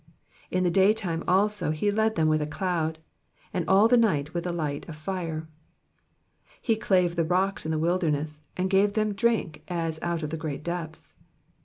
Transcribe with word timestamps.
14 0.49 0.57
In 0.57 0.63
the 0.63 0.71
daytime 0.71 1.23
also 1.27 1.69
he 1.69 1.91
led 1.91 2.15
them 2.15 2.27
with 2.27 2.41
a 2.41 2.47
cloud, 2.47 2.97
and 3.53 3.69
all 3.69 3.87
the 3.87 3.97
night 3.99 4.33
with 4.33 4.47
a 4.47 4.51
light 4.51 4.89
of 4.89 4.95
fire. 4.95 5.47
15 6.53 6.57
He 6.63 6.75
clave 6.75 7.15
the 7.15 7.23
rocks 7.23 7.67
in 7.67 7.71
the 7.71 7.77
wilderness, 7.77 8.39
and 8.57 8.67
gave 8.67 8.93
/A^/« 8.93 9.15
drink 9.15 9.61
as 9.67 9.99
out 10.01 10.23
of 10.23 10.31
the 10.31 10.37
great 10.41 10.63
depths. 10.63 11.13